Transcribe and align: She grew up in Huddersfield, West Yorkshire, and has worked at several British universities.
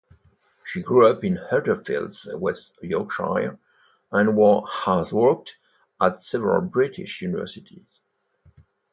She 0.63 0.81
grew 0.81 1.05
up 1.05 1.23
in 1.23 1.35
Huddersfield, 1.35 2.15
West 2.41 2.73
Yorkshire, 2.81 3.59
and 4.11 4.65
has 4.67 5.13
worked 5.13 5.57
at 6.01 6.23
several 6.23 6.61
British 6.63 7.21
universities. 7.21 8.01